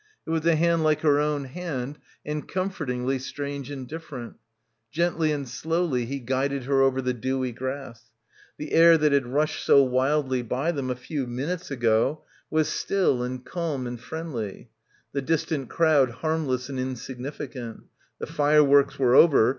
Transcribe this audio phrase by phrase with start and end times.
[0.25, 4.37] It was a hand like her own hand and comfortingly strange and different.
[4.89, 8.09] Gently and slowly he guided her over the dewy grass.
[8.57, 13.21] The air that had rushed so wildly by them a few minutes ago was still
[13.21, 14.71] and calm and friendly;
[15.11, 17.83] the distant crowd harmless and insignificant.
[18.17, 19.49] The fireworks were over.